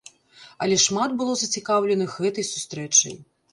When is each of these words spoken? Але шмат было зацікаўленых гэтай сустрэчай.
Але 0.65 0.75
шмат 0.85 1.13
было 1.19 1.35
зацікаўленых 1.43 2.19
гэтай 2.25 2.51
сустрэчай. 2.53 3.15